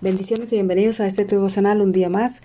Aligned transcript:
Bendiciones 0.00 0.52
y 0.52 0.54
bienvenidos 0.54 1.00
a 1.00 1.08
este 1.08 1.24
devocional 1.24 1.80
un 1.80 1.90
día 1.90 2.08
más. 2.08 2.40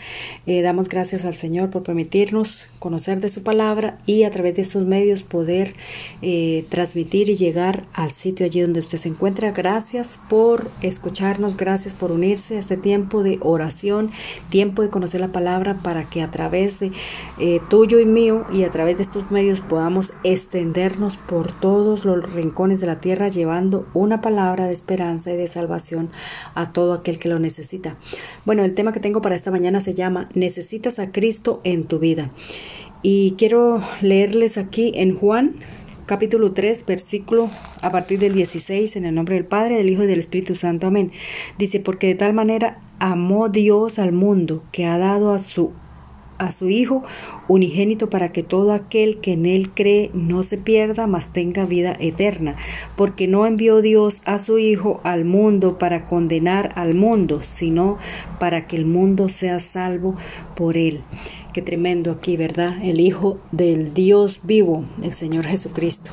Eh, 0.47 0.63
damos 0.63 0.89
gracias 0.89 1.23
al 1.23 1.35
Señor 1.35 1.69
por 1.69 1.83
permitirnos 1.83 2.65
conocer 2.79 3.19
de 3.19 3.29
su 3.29 3.43
palabra 3.43 3.99
y 4.07 4.23
a 4.23 4.31
través 4.31 4.55
de 4.55 4.63
estos 4.63 4.87
medios 4.87 5.21
poder 5.21 5.75
eh, 6.23 6.65
transmitir 6.69 7.29
y 7.29 7.35
llegar 7.35 7.85
al 7.93 8.11
sitio 8.11 8.47
allí 8.47 8.61
donde 8.61 8.79
usted 8.79 8.97
se 8.97 9.09
encuentra. 9.09 9.51
Gracias 9.51 10.19
por 10.31 10.67
escucharnos, 10.81 11.55
gracias 11.55 11.93
por 11.93 12.11
unirse 12.11 12.55
a 12.55 12.59
este 12.59 12.75
tiempo 12.75 13.21
de 13.21 13.37
oración, 13.39 14.09
tiempo 14.49 14.81
de 14.81 14.89
conocer 14.89 15.21
la 15.21 15.31
palabra 15.31 15.75
para 15.83 16.05
que 16.05 16.23
a 16.23 16.31
través 16.31 16.79
de 16.79 16.91
eh, 17.39 17.61
tuyo 17.69 17.99
y 17.99 18.07
mío 18.07 18.47
y 18.51 18.63
a 18.63 18.71
través 18.71 18.97
de 18.97 19.03
estos 19.03 19.29
medios 19.29 19.59
podamos 19.59 20.11
extendernos 20.23 21.17
por 21.17 21.51
todos 21.51 22.03
los 22.03 22.33
rincones 22.33 22.79
de 22.79 22.87
la 22.87 22.99
tierra 22.99 23.27
llevando 23.27 23.85
una 23.93 24.21
palabra 24.21 24.65
de 24.65 24.73
esperanza 24.73 25.31
y 25.31 25.37
de 25.37 25.47
salvación 25.47 26.09
a 26.55 26.71
todo 26.71 26.93
aquel 26.93 27.19
que 27.19 27.29
lo 27.29 27.42
necesita. 27.43 27.97
Bueno, 28.45 28.63
el 28.63 28.73
tema 28.73 28.91
que 28.91 28.99
tengo 28.99 29.21
para 29.21 29.35
esta 29.35 29.51
mañana 29.51 29.79
se 29.81 29.93
llama 29.93 30.29
Necesitas 30.33 30.97
a 30.97 31.11
Cristo 31.11 31.61
en 31.63 31.83
tu 31.83 31.99
vida. 31.99 32.31
Y 33.03 33.35
quiero 33.37 33.83
leerles 34.01 34.57
aquí 34.57 34.93
en 34.95 35.15
Juan 35.15 35.57
capítulo 36.05 36.51
3, 36.51 36.85
versículo 36.85 37.49
a 37.81 37.89
partir 37.89 38.19
del 38.19 38.33
16, 38.33 38.95
en 38.95 39.05
el 39.05 39.15
nombre 39.15 39.35
del 39.35 39.45
Padre, 39.45 39.77
del 39.77 39.89
Hijo 39.89 40.03
y 40.03 40.07
del 40.07 40.19
Espíritu 40.19 40.55
Santo. 40.55 40.87
Amén. 40.87 41.11
Dice, 41.57 41.79
porque 41.79 42.07
de 42.07 42.15
tal 42.15 42.33
manera 42.33 42.79
amó 42.99 43.49
Dios 43.49 43.99
al 43.99 44.11
mundo 44.11 44.63
que 44.71 44.85
ha 44.85 44.97
dado 44.97 45.33
a 45.33 45.39
su 45.39 45.71
a 46.37 46.51
su 46.51 46.69
Hijo 46.69 47.03
unigénito 47.47 48.09
para 48.09 48.31
que 48.31 48.43
todo 48.43 48.73
aquel 48.73 49.19
que 49.19 49.33
en 49.33 49.45
él 49.45 49.71
cree 49.71 50.09
no 50.13 50.43
se 50.43 50.57
pierda, 50.57 51.07
mas 51.07 51.33
tenga 51.33 51.65
vida 51.65 51.95
eterna, 51.99 52.55
porque 52.95 53.27
no 53.27 53.45
envió 53.45 53.81
Dios 53.81 54.21
a 54.25 54.39
su 54.39 54.57
Hijo 54.57 55.01
al 55.03 55.25
mundo 55.25 55.77
para 55.77 56.05
condenar 56.05 56.73
al 56.75 56.93
mundo, 56.93 57.41
sino 57.53 57.97
para 58.39 58.67
que 58.67 58.75
el 58.75 58.85
mundo 58.85 59.29
sea 59.29 59.59
salvo 59.59 60.15
por 60.55 60.77
él. 60.77 61.01
Qué 61.53 61.61
tremendo 61.61 62.11
aquí, 62.11 62.35
¿verdad? 62.37 62.83
El 62.83 62.99
Hijo 62.99 63.39
del 63.51 63.93
Dios 63.93 64.39
vivo, 64.43 64.85
el 65.03 65.13
Señor 65.13 65.45
Jesucristo. 65.45 66.11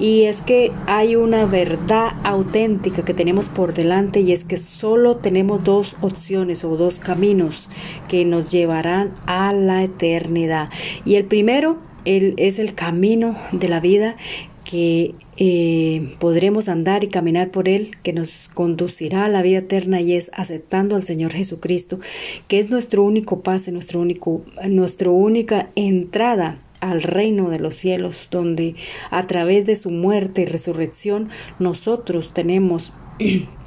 Y 0.00 0.24
es 0.24 0.40
que 0.42 0.72
hay 0.86 1.16
una 1.16 1.44
verdad 1.44 2.12
auténtica 2.22 3.04
que 3.04 3.14
tenemos 3.14 3.48
por 3.48 3.74
delante 3.74 4.20
y 4.20 4.32
es 4.32 4.44
que 4.44 4.56
solo 4.56 5.16
tenemos 5.16 5.64
dos 5.64 5.96
opciones 6.00 6.64
o 6.64 6.76
dos 6.76 7.00
caminos 7.00 7.68
que 8.08 8.24
nos 8.24 8.50
llevarán 8.50 9.14
a 9.26 9.52
la 9.52 9.82
eternidad. 9.82 10.70
Y 11.04 11.16
el 11.16 11.24
primero 11.24 11.78
es 12.04 12.58
el 12.58 12.74
camino 12.74 13.36
de 13.52 13.68
la 13.68 13.80
vida 13.80 14.16
que 14.64 15.14
eh, 15.38 16.14
podremos 16.18 16.68
andar 16.68 17.02
y 17.02 17.08
caminar 17.08 17.50
por 17.50 17.68
él, 17.68 17.92
que 18.02 18.12
nos 18.12 18.50
conducirá 18.52 19.24
a 19.24 19.28
la 19.28 19.40
vida 19.40 19.58
eterna 19.58 20.00
y 20.00 20.12
es 20.12 20.30
aceptando 20.34 20.94
al 20.94 21.04
Señor 21.04 21.32
Jesucristo, 21.32 22.00
que 22.48 22.60
es 22.60 22.68
nuestro 22.68 23.02
único 23.02 23.40
pase, 23.40 23.72
nuestro 23.72 24.00
único, 24.00 24.42
nuestra 24.68 25.10
única 25.10 25.70
entrada 25.74 26.60
al 26.80 27.02
reino 27.02 27.50
de 27.50 27.58
los 27.58 27.76
cielos, 27.76 28.28
donde 28.30 28.74
a 29.10 29.26
través 29.26 29.66
de 29.66 29.76
su 29.76 29.90
muerte 29.90 30.42
y 30.42 30.46
resurrección 30.46 31.30
nosotros 31.58 32.32
tenemos 32.32 32.92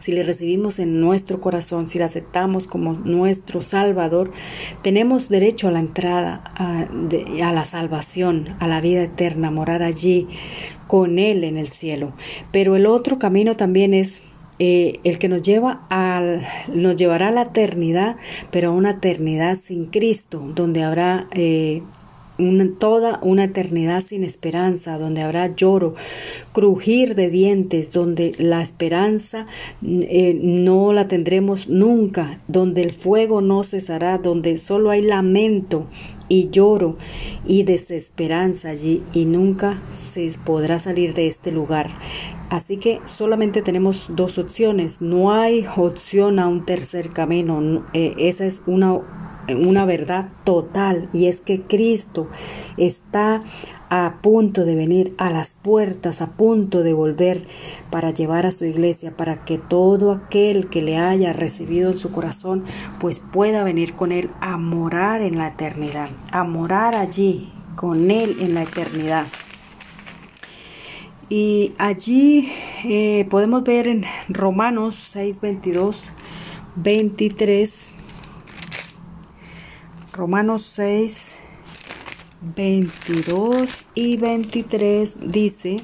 si 0.00 0.12
le 0.12 0.22
recibimos 0.22 0.78
en 0.78 1.00
nuestro 1.00 1.40
corazón, 1.40 1.88
si 1.88 1.98
le 1.98 2.04
aceptamos 2.04 2.66
como 2.66 2.94
nuestro 2.94 3.62
Salvador, 3.62 4.32
tenemos 4.82 5.28
derecho 5.28 5.68
a 5.68 5.72
la 5.72 5.80
entrada, 5.80 6.42
a, 6.56 7.52
la 7.52 7.64
salvación, 7.64 8.56
a 8.60 8.66
la 8.66 8.80
vida 8.80 9.02
eterna, 9.02 9.50
morar 9.50 9.82
allí 9.82 10.26
con 10.86 11.18
Él 11.18 11.44
en 11.44 11.56
el 11.56 11.68
cielo. 11.68 12.12
Pero 12.50 12.76
el 12.76 12.86
otro 12.86 13.18
camino 13.18 13.56
también 13.56 13.94
es 13.94 14.22
eh, 14.58 15.00
el 15.04 15.18
que 15.18 15.28
nos 15.28 15.42
lleva 15.42 15.86
al, 15.90 16.46
nos 16.72 16.96
llevará 16.96 17.28
a 17.28 17.32
la 17.32 17.42
eternidad, 17.42 18.16
pero 18.50 18.70
a 18.70 18.72
una 18.72 18.92
eternidad 18.92 19.58
sin 19.62 19.86
Cristo, 19.86 20.50
donde 20.54 20.82
habrá 20.82 21.28
eh, 21.32 21.82
toda 22.78 23.18
una 23.22 23.44
eternidad 23.44 24.02
sin 24.02 24.24
esperanza, 24.24 24.98
donde 24.98 25.22
habrá 25.22 25.54
lloro, 25.54 25.94
crujir 26.52 27.14
de 27.14 27.30
dientes, 27.30 27.92
donde 27.92 28.34
la 28.38 28.62
esperanza 28.62 29.46
eh, 29.82 30.38
no 30.42 30.92
la 30.92 31.08
tendremos 31.08 31.68
nunca, 31.68 32.40
donde 32.48 32.82
el 32.82 32.92
fuego 32.92 33.40
no 33.40 33.64
cesará, 33.64 34.18
donde 34.18 34.58
solo 34.58 34.90
hay 34.90 35.02
lamento 35.02 35.86
y 36.30 36.48
lloro 36.50 36.96
y 37.46 37.64
desesperanza 37.64 38.70
allí 38.70 39.02
y 39.12 39.26
nunca 39.26 39.82
se 39.90 40.30
podrá 40.44 40.80
salir 40.80 41.12
de 41.12 41.26
este 41.26 41.52
lugar. 41.52 41.90
Así 42.48 42.78
que 42.78 43.00
solamente 43.04 43.62
tenemos 43.62 44.06
dos 44.10 44.38
opciones, 44.38 45.02
no 45.02 45.32
hay 45.32 45.66
opción 45.76 46.38
a 46.38 46.48
un 46.48 46.64
tercer 46.64 47.10
camino, 47.10 47.84
eh, 47.92 48.14
esa 48.18 48.46
es 48.46 48.62
una 48.66 49.00
una 49.48 49.84
verdad 49.84 50.28
total 50.44 51.08
y 51.12 51.26
es 51.26 51.40
que 51.40 51.62
Cristo 51.62 52.28
está 52.76 53.42
a 53.90 54.18
punto 54.22 54.64
de 54.64 54.76
venir 54.76 55.14
a 55.18 55.30
las 55.30 55.54
puertas, 55.54 56.22
a 56.22 56.28
punto 56.28 56.84
de 56.84 56.92
volver 56.92 57.48
para 57.90 58.12
llevar 58.12 58.46
a 58.46 58.52
su 58.52 58.64
iglesia, 58.64 59.16
para 59.16 59.44
que 59.44 59.58
todo 59.58 60.12
aquel 60.12 60.68
que 60.68 60.80
le 60.80 60.96
haya 60.96 61.32
recibido 61.32 61.90
en 61.90 61.98
su 61.98 62.12
corazón, 62.12 62.64
pues 63.00 63.18
pueda 63.18 63.64
venir 63.64 63.94
con 63.94 64.12
él 64.12 64.30
a 64.40 64.56
morar 64.56 65.22
en 65.22 65.38
la 65.38 65.48
eternidad, 65.48 66.08
a 66.30 66.44
morar 66.44 66.94
allí 66.94 67.52
con 67.74 68.12
él 68.12 68.36
en 68.40 68.54
la 68.54 68.62
eternidad. 68.62 69.26
Y 71.28 71.72
allí 71.78 72.52
eh, 72.84 73.26
podemos 73.28 73.64
ver 73.64 73.88
en 73.88 74.04
Romanos 74.28 74.96
6, 75.10 75.40
22, 75.40 76.00
23 76.76 77.89
Romanos 80.20 80.70
6, 80.74 81.36
22 82.54 83.70
y 83.94 84.18
23 84.18 85.32
dice, 85.32 85.78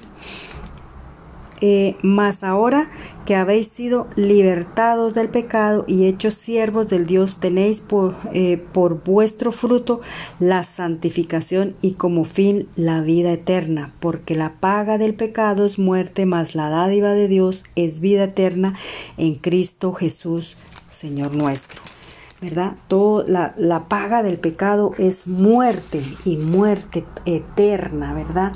eh, 1.63 1.97
mas 2.03 2.45
ahora 2.45 2.91
que 3.25 3.35
habéis 3.35 3.69
sido 3.69 4.09
libertados 4.15 5.15
del 5.15 5.31
pecado 5.31 5.87
y 5.89 6.05
hechos 6.05 6.35
siervos 6.35 6.87
del 6.89 7.07
Dios, 7.07 7.41
tenéis 7.41 7.81
por, 7.81 8.15
eh, 8.35 8.63
por 8.75 9.03
vuestro 9.03 9.53
fruto 9.53 10.03
la 10.39 10.65
santificación 10.65 11.75
y 11.81 11.93
como 11.95 12.27
fin 12.27 12.69
la 12.77 13.01
vida 13.01 13.33
eterna, 13.33 13.95
porque 14.01 14.35
la 14.35 14.61
paga 14.61 14.99
del 14.99 15.15
pecado 15.15 15.65
es 15.65 15.79
muerte, 15.79 16.27
mas 16.27 16.55
la 16.55 16.69
dádiva 16.69 17.15
de 17.15 17.29
Dios 17.29 17.65
es 17.75 18.01
vida 18.01 18.25
eterna 18.25 18.75
en 19.17 19.37
Cristo 19.37 19.95
Jesús, 19.95 20.59
Señor 20.91 21.35
nuestro. 21.35 21.96
¿Verdad? 22.41 22.77
Todo, 22.89 23.25
la, 23.27 23.55
la, 23.57 23.89
paga 23.89 24.23
del 24.23 24.39
pecado 24.39 24.93
es 24.99 25.27
muerte 25.27 26.03
y 26.25 26.37
muerte 26.37 27.05
eterna, 27.25 28.13
¿verdad? 28.13 28.53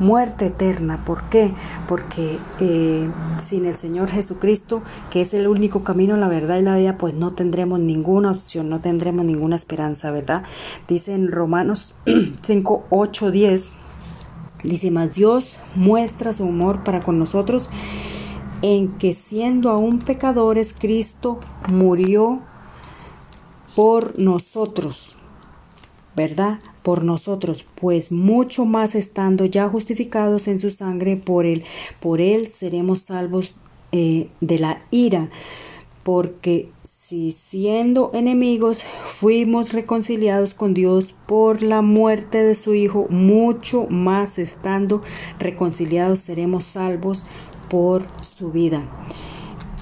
Muerte 0.00 0.46
eterna. 0.46 1.04
¿Por 1.04 1.28
qué? 1.28 1.54
Porque 1.86 2.38
eh, 2.58 3.08
sin 3.38 3.66
el 3.66 3.74
Señor 3.74 4.10
Jesucristo, 4.10 4.82
que 5.10 5.20
es 5.20 5.32
el 5.32 5.46
único 5.46 5.84
camino, 5.84 6.16
la 6.16 6.26
verdad 6.26 6.58
y 6.58 6.62
la 6.62 6.76
vida, 6.76 6.98
pues 6.98 7.14
no 7.14 7.32
tendremos 7.34 7.78
ninguna 7.78 8.32
opción, 8.32 8.68
no 8.68 8.80
tendremos 8.80 9.24
ninguna 9.24 9.56
esperanza, 9.56 10.10
¿verdad? 10.10 10.42
Dice 10.88 11.14
en 11.14 11.30
Romanos 11.30 11.94
5, 12.42 12.86
8, 12.90 13.30
10, 13.30 13.72
dice, 14.64 14.90
más 14.90 15.14
Dios 15.14 15.58
muestra 15.76 16.32
su 16.32 16.44
amor 16.44 16.82
para 16.82 17.00
con 17.00 17.18
nosotros 17.18 17.70
en 18.62 18.98
que 18.98 19.14
siendo 19.14 19.70
aún 19.70 20.00
pecadores, 20.00 20.74
Cristo 20.78 21.38
murió 21.70 22.40
por 23.74 24.18
nosotros, 24.18 25.16
¿verdad? 26.16 26.58
Por 26.82 27.04
nosotros, 27.04 27.64
pues 27.74 28.10
mucho 28.10 28.64
más 28.64 28.94
estando 28.94 29.44
ya 29.44 29.68
justificados 29.68 30.48
en 30.48 30.60
su 30.60 30.70
sangre, 30.70 31.16
por 31.16 31.46
él, 31.46 31.64
por 32.00 32.20
él 32.20 32.48
seremos 32.48 33.00
salvos 33.00 33.54
eh, 33.92 34.28
de 34.40 34.58
la 34.58 34.82
ira, 34.90 35.30
porque 36.02 36.70
si 36.84 37.32
siendo 37.32 38.12
enemigos 38.14 38.84
fuimos 39.04 39.72
reconciliados 39.72 40.54
con 40.54 40.74
Dios 40.74 41.14
por 41.26 41.60
la 41.60 41.82
muerte 41.82 42.42
de 42.44 42.54
su 42.54 42.74
Hijo, 42.74 43.06
mucho 43.10 43.86
más 43.90 44.38
estando 44.38 45.02
reconciliados 45.38 46.20
seremos 46.20 46.66
salvos 46.66 47.24
por 47.68 48.04
su 48.22 48.52
vida. 48.52 48.84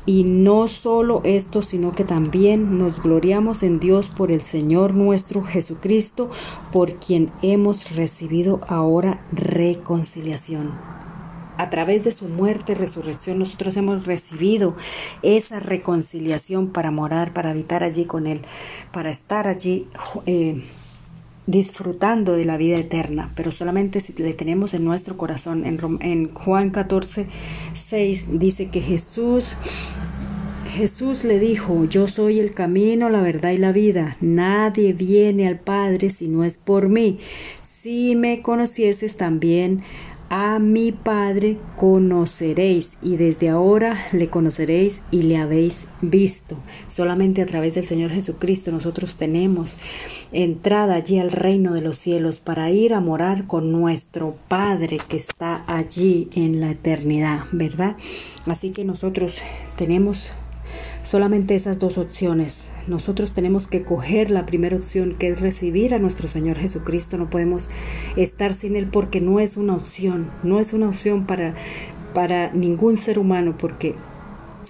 Y 0.09 0.25
no 0.25 0.69
solo 0.69 1.21
esto, 1.25 1.61
sino 1.61 1.93
que 1.93 2.03
también 2.03 2.79
nos 2.79 3.03
gloriamos 3.03 3.63
en 3.63 3.79
Dios 3.79 4.09
por 4.09 4.33
el 4.33 4.41
Señor 4.41 4.95
nuestro 4.95 5.45
Jesucristo, 5.45 6.31
por 6.73 6.95
quien 6.95 7.31
hemos 7.43 7.95
recibido 7.95 8.61
ahora 8.69 9.21
reconciliación. 9.33 10.73
A 11.59 11.69
través 11.69 12.05
de 12.05 12.13
su 12.13 12.25
muerte 12.25 12.73
y 12.73 12.77
resurrección 12.77 13.39
nosotros 13.39 13.77
hemos 13.77 14.07
recibido 14.07 14.77
esa 15.21 15.61
reconciliación 15.61 16.69
para 16.69 16.91
morar, 16.91 17.35
para 17.35 17.51
habitar 17.51 17.85
allí 17.85 18.07
con 18.07 18.27
Él, 18.27 18.41
para 18.93 19.11
estar 19.11 19.47
allí 19.47 19.89
eh, 20.25 20.63
disfrutando 21.49 22.35
de 22.35 22.45
la 22.45 22.59
vida 22.59 22.79
eterna, 22.79 23.33
pero 23.35 23.53
solamente 23.53 24.03
si 24.03 24.13
le 24.13 24.35
tenemos 24.35 24.75
en 24.75 24.85
nuestro 24.85 25.17
corazón. 25.17 25.65
En, 25.65 26.35
Juan 26.35 26.71
14, 26.71 27.27
6 27.73 28.39
dice 28.39 28.69
que 28.69 28.83
Jesús 28.83 29.57
Jesús 30.71 31.25
le 31.25 31.41
dijo, 31.41 31.87
yo 31.87 32.07
soy 32.07 32.39
el 32.39 32.53
camino, 32.53 33.09
la 33.09 33.23
verdad 33.23 33.51
y 33.51 33.57
la 33.57 33.73
vida. 33.73 34.19
Nadie 34.21 34.93
viene 34.93 35.49
al 35.49 35.59
Padre 35.59 36.11
si 36.11 36.29
no 36.29 36.45
es 36.45 36.59
por 36.59 36.91
mí. 36.91 37.19
Si 37.63 38.15
me 38.15 38.43
conocieses 38.43 39.17
también 39.17 39.83
a 40.31 40.59
mi 40.59 40.93
Padre 40.93 41.59
conoceréis 41.77 42.97
y 43.03 43.17
desde 43.17 43.49
ahora 43.49 44.07
le 44.13 44.29
conoceréis 44.29 45.03
y 45.11 45.23
le 45.23 45.39
habéis 45.39 45.87
visto. 46.03 46.57
Solamente 46.89 47.43
a 47.43 47.47
través 47.47 47.75
del 47.75 47.87
Señor 47.87 48.11
Jesucristo 48.11 48.71
nosotros 48.71 49.15
tenemos 49.15 49.77
entrada 50.33 50.95
allí 50.95 51.19
al 51.19 51.33
reino 51.33 51.73
de 51.73 51.81
los 51.81 51.99
cielos 51.99 52.41
para 52.41 52.71
ir 52.71 52.95
a 52.95 53.01
morar 53.01 53.47
con 53.47 53.73
nuestro 53.73 54.37
Padre 54.49 54.99
que 55.09 55.17
está 55.17 55.65
allí 55.67 56.29
en 56.35 56.61
la 56.61 56.73
eternidad, 56.73 57.45
¿verdad? 57.53 57.97
Así 58.47 58.71
que 58.71 58.85
nosotros 58.85 59.39
tenemos 59.77 60.33
solamente 61.09 61.55
esas 61.55 61.79
dos 61.79 61.97
opciones. 61.97 62.69
Nosotros 62.87 63.33
tenemos 63.33 63.67
que 63.67 63.83
coger 63.83 64.31
la 64.31 64.45
primera 64.45 64.77
opción, 64.77 65.15
que 65.19 65.29
es 65.29 65.41
recibir 65.41 65.95
a 65.95 65.99
nuestro 65.99 66.29
Señor 66.29 66.59
Jesucristo. 66.59 67.17
No 67.17 67.31
podemos 67.31 67.71
estar 68.17 68.53
sin 68.53 68.77
Él 68.77 68.89
porque 68.93 69.23
no 69.23 69.41
es 69.41 69.57
una 69.57 69.75
opción, 69.75 70.31
no 70.43 70.61
es 70.61 70.75
una 70.75 70.91
opción 70.91 71.27
para, 71.27 71.55
para 72.13 72.53
ningún 72.53 72.99
ser 72.99 73.19
humano, 73.19 73.57
porque 73.57 73.95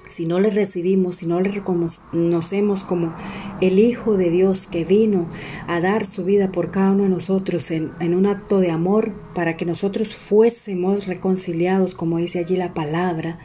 si 0.09 0.27
no 0.27 0.39
le 0.39 0.51
recibimos, 0.51 1.17
si 1.17 1.27
no 1.27 1.41
le 1.41 1.51
reconocemos 1.51 2.85
como 2.85 3.15
el 3.61 3.81
Hijo 3.81 4.17
de 4.17 4.31
Dios 4.31 4.69
que 4.69 4.85
vino 4.85 5.27
a 5.67 5.81
dar 5.81 6.07
su 6.07 6.25
vida 6.25 6.53
por 6.53 6.71
cada 6.71 6.93
uno 6.93 7.03
de 7.03 7.09
nosotros 7.09 7.69
en, 7.73 7.91
en, 7.99 8.15
un 8.15 8.27
acto 8.27 8.61
de 8.61 8.71
amor 8.71 9.11
para 9.35 9.57
que 9.57 9.65
nosotros 9.65 10.15
fuésemos 10.15 11.09
reconciliados, 11.09 11.97
como 11.97 12.19
dice 12.19 12.39
allí 12.39 12.57
la 12.57 12.75
palabra, 12.75 13.41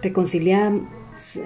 reconciliados 0.00 0.82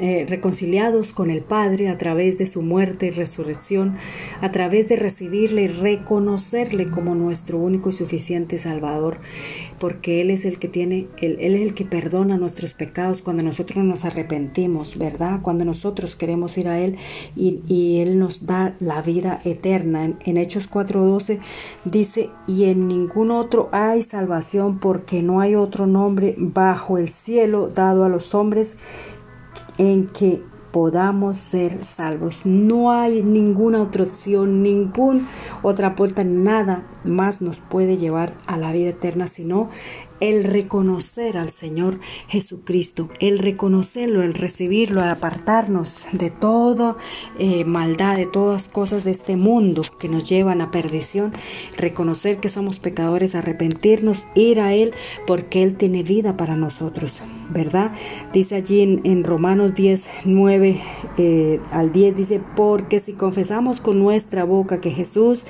eh, 0.01 0.27
reconciliados 0.29 1.13
con 1.13 1.31
el 1.31 1.43
Padre 1.43 1.89
a 1.89 1.99
través 1.99 2.39
de 2.39 2.47
su 2.47 2.63
muerte 2.63 3.07
y 3.07 3.11
resurrección, 3.11 3.97
a 4.41 4.51
través 4.51 4.89
de 4.89 4.97
recibirle 4.97 5.63
y 5.63 5.67
reconocerle 5.69 6.91
como 6.91 7.15
nuestro 7.15 7.59
único 7.59 7.91
y 7.91 7.93
suficiente 7.93 8.59
Salvador, 8.59 9.19
porque 9.79 10.21
Él 10.21 10.31
es 10.31 10.45
el 10.45 10.59
que 10.59 10.69
tiene, 10.69 11.09
Él, 11.19 11.39
es 11.41 11.61
el 11.61 11.75
que 11.75 11.85
perdona 11.85 12.37
nuestros 12.37 12.75
pecados 12.75 13.23
cuando 13.23 13.43
nosotros 13.43 13.85
nos 13.85 14.05
arrepentimos, 14.05 14.99
¿verdad? 14.99 15.41
Cuando 15.43 15.65
nosotros 15.65 16.17
queremos 16.17 16.59
ir 16.59 16.69
a 16.69 16.81
Él 16.81 16.97
y, 17.37 18.01
Él 18.01 18.19
nos 18.19 18.47
da 18.47 18.75
la 18.81 19.03
vida 19.03 19.41
eterna. 19.45 20.05
En, 20.05 20.19
en 20.25 20.37
Hechos 20.37 20.71
4:12 20.71 21.39
dice, 21.85 22.31
y 22.47 22.65
en 22.65 22.89
ningún 22.89 23.31
otro 23.31 23.69
hay 23.73 24.03
salvación 24.03 24.79
porque 24.79 25.23
no 25.23 25.41
hay 25.41 25.55
otro 25.55 25.87
nombre 25.87 26.35
bajo 26.39 26.99
el 26.99 27.09
cielo 27.09 27.69
dado 27.69 28.05
a 28.05 28.09
los 28.09 28.35
hombres 28.35 28.77
en 29.79 30.09
que 30.09 30.43
podamos 30.71 31.39
ser 31.39 31.85
salvos. 31.85 32.43
No 32.45 32.93
hay 32.93 33.23
ninguna 33.23 33.83
otra 33.83 34.05
opción, 34.05 34.63
ninguna 34.63 35.27
otra 35.63 35.97
puerta, 35.97 36.25
nada 36.25 36.85
más 37.05 37.41
nos 37.41 37.61
puede 37.61 37.97
llevar 37.97 38.35
a 38.47 38.57
la 38.57 38.73
vida 38.73 38.91
eterna, 38.91 39.27
sino 39.27 39.69
el 40.21 40.45
reconocer 40.45 41.39
al 41.39 41.51
Señor 41.51 41.99
Jesucristo, 42.29 43.09
el 43.21 43.39
reconocerlo, 43.39 44.23
el 44.23 44.35
recibirlo, 44.35 45.03
el 45.03 45.09
apartarnos 45.09 46.05
de 46.13 46.31
toda 46.31 46.97
eh, 47.39 47.65
maldad, 47.65 48.17
de 48.17 48.27
todas 48.27 48.69
cosas 48.69 49.05
de 49.05 49.11
este 49.11 49.37
mundo 49.37 49.83
que 49.99 50.09
nos 50.09 50.29
llevan 50.29 50.61
a 50.61 50.71
perdición, 50.71 51.33
reconocer 51.77 52.39
que 52.39 52.49
somos 52.49 52.79
pecadores, 52.79 53.35
arrepentirnos, 53.35 54.27
ir 54.35 54.61
a 54.61 54.75
Él 54.75 54.93
porque 55.27 55.63
Él 55.63 55.77
tiene 55.77 56.03
vida 56.03 56.37
para 56.37 56.57
nosotros, 56.57 57.23
¿verdad? 57.51 57.93
Dice 58.33 58.57
allí 58.57 58.83
en, 58.83 59.25
Romanos 59.25 59.75
10, 59.75 60.09
9 60.25 60.81
eh, 61.19 61.61
al 61.71 61.93
10, 61.93 62.17
dice, 62.17 62.41
porque 62.57 63.01
si 63.01 63.13
confesamos 63.13 63.81
con 63.81 63.99
nuestra 63.99 64.45
boca 64.45 64.81
que 64.81 64.91
Jesús 64.91 65.45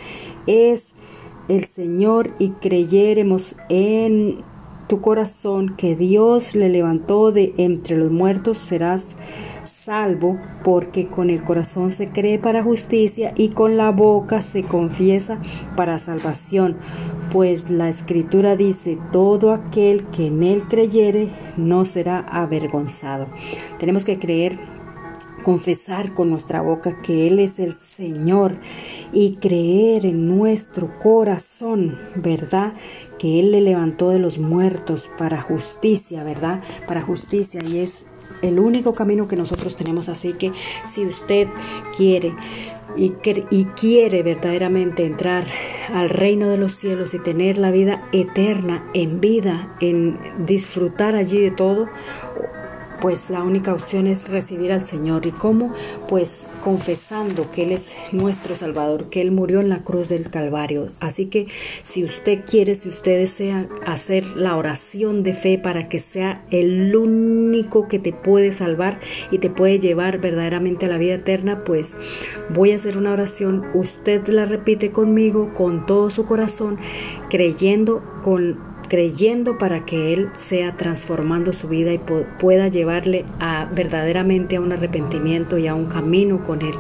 es 0.47 0.95
el 1.49 1.65
Señor 1.67 2.33
y 2.39 2.51
creyéremos 2.51 3.57
en 3.69 4.45
tu 4.91 5.01
corazón 5.01 5.77
que 5.77 5.95
Dios 5.95 6.57
le 6.57 6.69
levantó 6.69 7.31
de 7.31 7.55
entre 7.59 7.97
los 7.97 8.11
muertos, 8.11 8.59
serás 8.59 9.15
salvo, 9.65 10.37
porque 10.65 11.07
con 11.07 11.31
el 11.31 11.45
corazón 11.45 11.93
se 11.93 12.09
cree 12.09 12.41
para 12.41 12.65
justicia 12.65 13.33
y 13.37 13.51
con 13.51 13.77
la 13.77 13.93
boca 13.93 14.43
se 14.43 14.65
confiesa 14.65 15.39
para 15.77 16.01
salvación. 16.01 16.77
Pues 17.33 17.71
la 17.71 17.89
escritura 17.89 18.57
dice, 18.57 18.99
todo 19.13 19.53
aquel 19.53 20.07
que 20.07 20.27
en 20.27 20.43
él 20.43 20.65
creyere 20.65 21.31
no 21.57 21.85
será 21.85 22.19
avergonzado. 22.19 23.29
Tenemos 23.79 24.05
que 24.05 24.19
creer 24.19 24.59
confesar 25.45 26.15
con 26.15 26.31
nuestra 26.31 26.63
boca 26.63 27.01
que 27.03 27.27
Él 27.27 27.39
es 27.39 27.59
el 27.59 27.77
Señor 27.77 28.57
y 29.13 29.37
creer 29.37 30.07
en 30.07 30.29
nuestro 30.29 30.99
corazón, 30.99 31.99
¿verdad? 32.17 32.75
Que 33.19 33.41
Él 33.41 33.53
le 33.53 33.61
levantó 33.61 34.11
de 34.11 34.19
los 34.19 34.39
muertos 34.39 35.09
para 35.19 35.41
justicia, 35.41 36.25
¿verdad? 36.25 36.63
Para 36.87 37.03
justicia 37.03 37.61
y 37.65 37.79
es 37.79 38.05
el 38.43 38.59
único 38.59 38.95
camino 38.95 39.29
que 39.29 39.37
nosotros 39.37 39.77
tenemos. 39.77 40.09
Así 40.09 40.33
que 40.35 40.53
si 40.93 41.05
usted 41.07 41.49
quiere 41.97 42.33
y, 42.97 43.13
y, 43.51 43.65
quiere 43.65 44.23
verdaderamente 44.23 45.07
entrar 45.07 45.45
al 45.95 46.11
reino 46.11 46.49
de 46.49 46.57
los 46.57 46.75
cielos 46.75 47.15
y 47.15 47.19
tener 47.19 47.57
la 47.57 47.71
vida 47.71 48.03
eterna 48.13 48.85
en 48.95 49.21
vida, 49.21 49.77
en 49.81 50.19
disfrutar 50.45 51.15
allí 51.15 51.41
de 51.41 51.53
todo, 51.53 51.89
pues 53.01 53.31
la 53.31 53.43
única 53.43 53.73
opción 53.73 54.07
es 54.07 54.29
recibir 54.29 54.73
al 54.73 54.87
Señor. 54.87 55.27
¿Y 55.27 55.31
cómo? 55.31 55.73
Pues 56.09 56.47
confesando 56.63 57.51
que 57.51 57.65
Él 57.65 57.73
es 57.73 57.97
nuestro 58.13 58.57
Salvador, 58.57 59.09
que 59.11 59.21
Él 59.21 59.31
murió 59.31 59.61
en 59.61 59.69
la 59.69 59.83
cruz 59.83 60.09
del 60.09 60.31
Calvario. 60.31 60.91
Así 61.01 61.27
que 61.27 61.47
si 61.87 62.05
usted 62.05 62.45
quiere, 62.45 62.75
si 62.75 62.89
usted 62.89 63.19
desea 63.19 63.69
hacer 63.87 64.25
la 64.37 64.57
oración 64.57 65.23
de 65.23 65.35
fe 65.35 65.59
para 65.59 65.89
que 65.89 66.01
sea 66.01 66.45
el 66.51 66.95
único 66.95 67.89
que 67.89 67.99
te 67.99 68.13
puede 68.13 68.53
salvar 68.53 69.01
y 69.31 69.39
te 69.39 69.51
puede 69.51 69.79
llevar 69.79 70.19
verdaderamente 70.19 70.87
a 70.87 70.89
la 70.89 70.99
vida 70.99 71.15
eterna, 71.15 71.65
pues 71.65 71.95
voy 72.51 72.73
a 72.73 72.77
hacer 72.77 72.99
una 72.99 73.13
oración. 73.13 73.65
Usted 73.75 74.27
la 74.29 74.47
repite 74.47 74.93
conmigo 74.93 75.55
con 75.55 75.87
todo 75.87 76.11
su 76.11 76.25
corazón, 76.25 76.79
creyendo 77.29 78.03
con 78.23 78.70
creyendo 78.91 79.57
para 79.57 79.87
que 79.87 80.13
Él 80.13 80.31
sea 80.35 80.77
transformando 80.77 81.53
su 81.53 81.69
vida 81.69 81.93
y 81.93 82.01
pueda 82.41 82.67
llevarle 82.67 83.25
a 83.39 83.67
verdaderamente 83.73 84.57
a 84.57 84.61
un 84.61 84.73
arrepentimiento 84.73 85.59
y 85.59 85.69
a 85.69 85.77
un 85.77 85.87
camino 85.87 86.45
con 86.45 86.61
Él, 86.61 86.75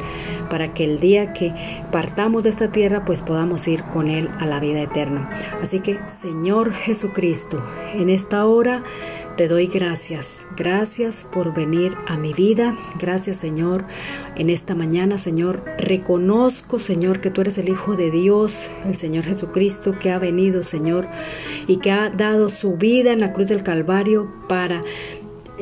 para 0.50 0.74
que 0.74 0.84
el 0.84 0.98
día 0.98 1.32
que 1.32 1.54
partamos 1.92 2.42
de 2.42 2.50
esta 2.50 2.72
tierra 2.72 3.04
pues 3.04 3.22
podamos 3.22 3.66
ir 3.68 3.84
con 3.84 4.10
Él 4.10 4.28
a 4.40 4.46
la 4.46 4.58
vida 4.58 4.82
eterna. 4.82 5.30
Así 5.62 5.78
que 5.78 6.00
Señor 6.08 6.72
Jesucristo, 6.72 7.64
en 7.94 8.10
esta 8.10 8.44
hora 8.44 8.82
te 9.40 9.48
doy 9.48 9.68
gracias, 9.68 10.46
gracias 10.54 11.24
por 11.24 11.54
venir 11.54 11.94
a 12.06 12.18
mi 12.18 12.34
vida, 12.34 12.76
gracias 12.98 13.38
Señor, 13.38 13.86
en 14.36 14.50
esta 14.50 14.74
mañana 14.74 15.16
Señor, 15.16 15.64
reconozco 15.78 16.78
Señor 16.78 17.22
que 17.22 17.30
tú 17.30 17.40
eres 17.40 17.56
el 17.56 17.70
Hijo 17.70 17.96
de 17.96 18.10
Dios, 18.10 18.54
el 18.84 18.96
Señor 18.96 19.24
Jesucristo 19.24 19.98
que 19.98 20.10
ha 20.10 20.18
venido 20.18 20.62
Señor 20.62 21.08
y 21.66 21.78
que 21.78 21.90
ha 21.90 22.10
dado 22.10 22.50
su 22.50 22.76
vida 22.76 23.12
en 23.12 23.20
la 23.20 23.32
cruz 23.32 23.48
del 23.48 23.62
Calvario 23.62 24.30
para 24.46 24.82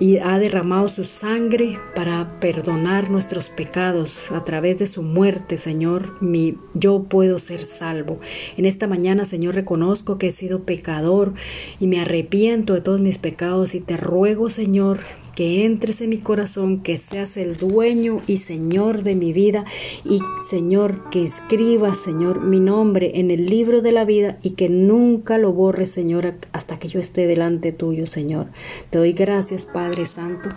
y 0.01 0.19
ha 0.19 0.39
derramado 0.39 0.89
su 0.89 1.05
sangre 1.05 1.79
para 1.95 2.39
perdonar 2.41 3.11
nuestros 3.11 3.49
pecados. 3.49 4.31
A 4.31 4.45
través 4.45 4.79
de 4.79 4.87
su 4.87 5.03
muerte, 5.03 5.57
Señor, 5.57 6.23
mi, 6.23 6.57
yo 6.75 7.05
puedo 7.05 7.39
ser 7.39 7.65
salvo. 7.65 8.21
En 8.57 8.67
esta 8.67 8.87
mañana, 8.87 9.27
Señor, 9.27 9.55
reconozco 9.55 10.19
que 10.19 10.29
he 10.29 10.33
sido 10.33 10.63
pecador 10.63 11.35
y 11.81 11.87
me 11.87 12.01
arrepiento 12.01 12.75
de 12.75 12.81
todos 12.81 13.01
mis 13.01 13.19
pecados 13.19 13.75
y 13.75 13.81
te 13.81 13.97
ruego, 13.97 14.51
Señor, 14.51 15.01
que 15.39 15.65
entres 15.65 16.01
en 16.01 16.11
mi 16.11 16.19
corazón, 16.19 16.83
que 16.83 16.99
seas 16.99 17.37
el 17.37 17.55
dueño 17.55 18.21
y 18.27 18.39
Señor 18.39 19.05
de 19.05 19.15
mi 19.15 19.33
vida 19.33 19.67
y 20.05 20.19
Señor, 20.51 21.09
que 21.11 21.23
escribas, 21.23 21.99
Señor, 21.99 22.41
mi 22.41 22.59
nombre 22.59 23.21
en 23.21 23.31
el 23.31 23.47
libro 23.47 23.81
de 23.81 23.93
la 23.93 24.05
vida 24.05 24.41
y 24.43 24.55
que 24.55 24.69
nunca 24.69 25.39
lo 25.39 25.53
borres, 25.53 25.93
Señor, 25.93 26.35
hasta 26.51 26.68
que 26.79 26.89
yo 26.89 27.01
esté 27.01 27.27
delante 27.27 27.73
tuyo, 27.73 28.07
Señor. 28.07 28.47
Te 28.91 28.99
doy 28.99 29.13
gracias, 29.13 29.67
Padre 29.67 30.07
Santo, 30.07 30.49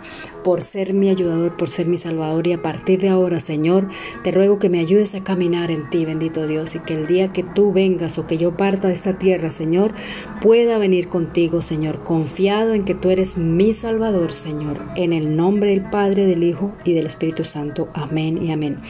por 0.44 0.62
ser 0.62 0.94
mi 0.94 1.10
ayudador, 1.10 1.56
por 1.56 1.68
ser 1.68 1.86
mi 1.86 1.98
salvador 1.98 2.46
y 2.46 2.52
a 2.52 2.62
partir 2.62 3.00
de 3.00 3.08
ahora, 3.08 3.40
Señor, 3.40 3.88
te 4.24 4.30
ruego 4.30 4.58
que 4.58 4.68
me 4.68 4.80
ayudes 4.80 5.14
a 5.14 5.24
caminar 5.24 5.70
en 5.70 5.90
ti, 5.90 6.04
bendito 6.04 6.46
Dios, 6.46 6.74
y 6.74 6.80
que 6.80 6.94
el 6.94 7.06
día 7.06 7.32
que 7.32 7.42
tú 7.42 7.72
vengas 7.72 8.18
o 8.18 8.26
que 8.26 8.38
yo 8.38 8.56
parta 8.56 8.88
de 8.88 8.94
esta 8.94 9.18
tierra, 9.18 9.50
Señor, 9.50 9.92
pueda 10.40 10.78
venir 10.78 11.08
contigo, 11.08 11.62
Señor, 11.62 12.04
confiado 12.04 12.74
en 12.74 12.84
que 12.84 12.94
tú 12.94 13.10
eres 13.10 13.36
mi 13.36 13.72
salvador, 13.72 14.32
Señor 14.32 14.82
en 14.96 15.12
el 15.12 15.36
nombre 15.36 15.70
del 15.70 15.82
Padre, 15.82 16.26
del 16.26 16.44
Hijo 16.44 16.72
y 16.84 16.94
del 16.94 17.06
Espíritu 17.06 17.44
Santo. 17.44 17.88
Amén 17.94 18.42
y 18.42 18.52
amén. 18.52 18.80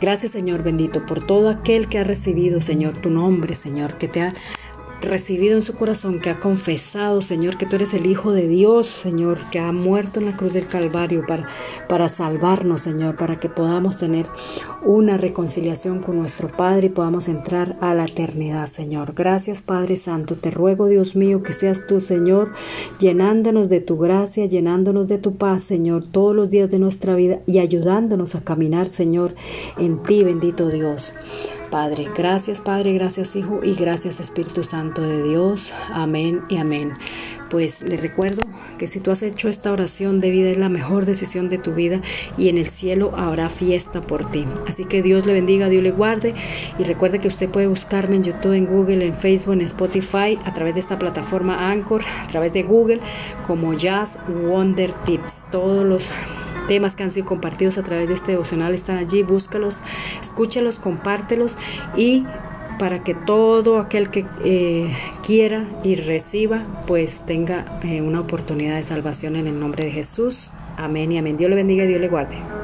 Gracias, 0.00 0.32
Señor 0.32 0.62
bendito, 0.62 1.04
por 1.06 1.26
todo 1.26 1.48
aquel 1.48 1.88
que 1.88 1.98
ha 1.98 2.04
recibido, 2.04 2.60
Señor, 2.60 2.94
tu 2.94 3.10
nombre, 3.10 3.54
Señor, 3.54 3.94
que 3.98 4.08
te 4.08 4.22
ha 4.22 4.32
recibido 5.00 5.56
en 5.56 5.62
su 5.62 5.74
corazón, 5.74 6.20
que 6.20 6.30
ha 6.30 6.40
confesado, 6.40 7.22
Señor, 7.22 7.58
que 7.58 7.66
tú 7.66 7.76
eres 7.76 7.94
el 7.94 8.06
Hijo 8.06 8.32
de 8.32 8.48
Dios, 8.48 8.86
Señor, 8.86 9.38
que 9.50 9.58
ha 9.58 9.72
muerto 9.72 10.20
en 10.20 10.26
la 10.26 10.36
cruz 10.36 10.52
del 10.52 10.66
Calvario 10.66 11.24
para, 11.26 11.46
para 11.88 12.08
salvarnos, 12.08 12.82
Señor, 12.82 13.16
para 13.16 13.38
que 13.38 13.48
podamos 13.48 13.98
tener 13.98 14.26
una 14.82 15.16
reconciliación 15.16 16.00
con 16.00 16.18
nuestro 16.18 16.48
Padre 16.48 16.86
y 16.86 16.90
podamos 16.90 17.28
entrar 17.28 17.76
a 17.80 17.94
la 17.94 18.04
eternidad, 18.04 18.66
Señor. 18.66 19.14
Gracias, 19.14 19.62
Padre 19.62 19.96
Santo. 19.96 20.36
Te 20.36 20.50
ruego, 20.50 20.86
Dios 20.86 21.16
mío, 21.16 21.42
que 21.42 21.52
seas 21.52 21.86
tú, 21.86 22.00
Señor, 22.00 22.52
llenándonos 22.98 23.68
de 23.68 23.80
tu 23.80 23.98
gracia, 23.98 24.46
llenándonos 24.46 25.08
de 25.08 25.18
tu 25.18 25.36
paz, 25.36 25.64
Señor, 25.64 26.04
todos 26.10 26.34
los 26.34 26.50
días 26.50 26.70
de 26.70 26.78
nuestra 26.78 27.14
vida 27.14 27.40
y 27.46 27.58
ayudándonos 27.58 28.34
a 28.34 28.42
caminar, 28.42 28.88
Señor, 28.88 29.34
en 29.78 30.02
ti, 30.02 30.24
bendito 30.24 30.68
Dios. 30.68 31.14
Padre. 31.74 32.08
Gracias 32.16 32.60
Padre, 32.60 32.92
gracias 32.92 33.34
Hijo 33.34 33.58
y 33.64 33.74
gracias 33.74 34.20
Espíritu 34.20 34.62
Santo 34.62 35.02
de 35.02 35.24
Dios. 35.24 35.72
Amén 35.92 36.42
y 36.48 36.58
amén. 36.58 36.92
Pues 37.50 37.82
le 37.82 37.96
recuerdo 37.96 38.42
que 38.78 38.86
si 38.86 39.00
tú 39.00 39.10
has 39.10 39.24
hecho 39.24 39.48
esta 39.48 39.72
oración 39.72 40.20
de 40.20 40.30
vida 40.30 40.50
es 40.50 40.56
la 40.56 40.68
mejor 40.68 41.04
decisión 41.04 41.48
de 41.48 41.58
tu 41.58 41.74
vida 41.74 42.00
y 42.38 42.48
en 42.48 42.58
el 42.58 42.68
cielo 42.68 43.16
habrá 43.16 43.48
fiesta 43.48 44.02
por 44.02 44.30
ti. 44.30 44.46
Así 44.68 44.84
que 44.84 45.02
Dios 45.02 45.26
le 45.26 45.32
bendiga, 45.32 45.68
Dios 45.68 45.82
le 45.82 45.90
guarde 45.90 46.34
y 46.78 46.84
recuerde 46.84 47.18
que 47.18 47.26
usted 47.26 47.48
puede 47.48 47.66
buscarme 47.66 48.14
en 48.14 48.22
YouTube, 48.22 48.52
en 48.52 48.66
Google, 48.66 49.04
en 49.04 49.16
Facebook, 49.16 49.54
en 49.54 49.62
Spotify, 49.62 50.38
a 50.44 50.54
través 50.54 50.74
de 50.74 50.80
esta 50.80 50.96
plataforma 50.96 51.72
Anchor, 51.72 52.02
a 52.22 52.28
través 52.28 52.52
de 52.52 52.62
Google 52.62 53.00
como 53.48 53.74
Jazz 53.74 54.16
Wonder 54.28 54.92
Tips. 55.06 55.44
Todos 55.50 55.84
los 55.84 56.08
temas 56.68 56.96
que 56.96 57.02
han 57.02 57.12
sido 57.12 57.26
compartidos 57.26 57.78
a 57.78 57.82
través 57.82 58.08
de 58.08 58.14
este 58.14 58.32
devocional 58.32 58.74
están 58.74 58.98
allí, 58.98 59.22
búscalos, 59.22 59.82
escúchalos, 60.22 60.78
compártelos 60.78 61.56
y 61.96 62.24
para 62.78 63.04
que 63.04 63.14
todo 63.14 63.78
aquel 63.78 64.10
que 64.10 64.26
eh, 64.44 64.92
quiera 65.24 65.68
y 65.82 65.94
reciba, 65.94 66.64
pues 66.86 67.20
tenga 67.26 67.78
eh, 67.82 68.00
una 68.00 68.20
oportunidad 68.20 68.76
de 68.76 68.82
salvación 68.82 69.36
en 69.36 69.46
el 69.46 69.58
nombre 69.60 69.84
de 69.84 69.90
Jesús. 69.92 70.50
Amén 70.76 71.12
y 71.12 71.18
amén. 71.18 71.36
Dios 71.36 71.50
le 71.50 71.56
bendiga 71.56 71.84
y 71.84 71.88
Dios 71.88 72.00
le 72.00 72.08
guarde. 72.08 72.63